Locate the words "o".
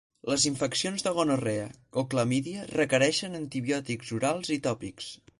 2.01-2.03